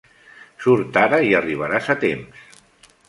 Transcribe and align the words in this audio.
Surt 0.63 0.97
ara 1.03 1.19
i 1.27 1.29
arribaràs 1.41 1.93
a 1.95 1.97
temps. 2.07 2.59